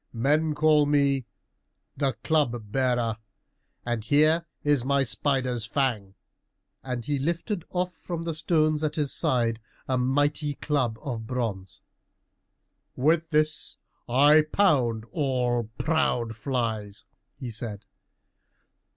"Men 0.13 0.55
call 0.55 0.87
me 0.87 1.27
the 1.95 2.13
Club 2.23 2.71
bearer, 2.71 3.19
and 3.85 4.03
here 4.03 4.47
is 4.63 4.83
my 4.83 5.03
spider's 5.03 5.67
fang," 5.67 6.15
and 6.81 7.05
he 7.05 7.19
lifted 7.19 7.65
off 7.69 7.93
from 7.93 8.23
the 8.23 8.33
stones 8.33 8.83
at 8.83 8.95
his 8.95 9.13
side 9.13 9.59
a 9.87 9.99
mighty 9.99 10.55
club 10.55 10.97
of 11.03 11.27
bronze. 11.27 11.83
"With 12.95 13.29
this 13.29 13.77
I 14.09 14.41
pound 14.51 15.05
all 15.11 15.69
proud 15.77 16.35
flies," 16.35 17.05
he 17.37 17.51
said. 17.51 17.85